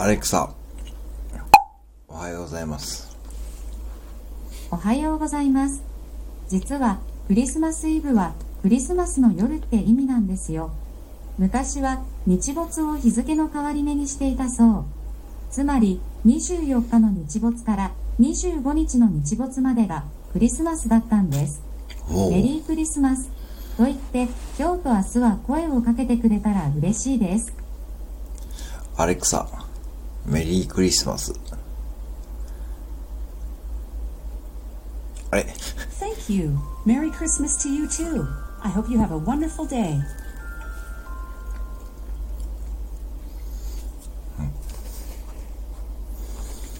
[0.00, 0.54] アレクサ、
[2.06, 3.18] おはようございます。
[4.70, 5.82] おはようございます。
[6.48, 10.70] 実はクリスマスイブはクリスマスの夜って意味なんですよ。
[11.36, 14.84] 昔は日没を日付の変わり目にしていたそう。
[15.50, 17.90] つまり24日の日没から
[18.20, 21.60] 25日の日没までがクリスマスだったんです。
[22.08, 23.28] おメリークリスマス
[23.76, 24.28] と言って
[24.60, 27.52] 今日と明日は声をかけてくれたら嬉しいです。
[28.96, 29.48] アレクサ、
[30.27, 31.33] メリークリスマス。
[35.31, 35.43] あれ
[35.99, 36.59] Thank you.
[36.85, 38.27] Merry Christmas to you too.
[38.61, 39.99] I hope you have a wonderful day.